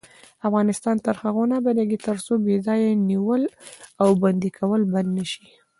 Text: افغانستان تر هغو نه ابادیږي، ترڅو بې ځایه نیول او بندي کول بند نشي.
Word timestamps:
افغانستان 0.47 0.95
تر 1.05 1.15
هغو 1.23 1.43
نه 1.49 1.55
ابادیږي، 1.61 1.97
ترڅو 2.07 2.33
بې 2.43 2.55
ځایه 2.67 2.89
نیول 3.09 3.43
او 4.01 4.07
بندي 4.23 4.49
کول 4.59 4.81
بند 4.93 5.09
نشي. 5.17 5.43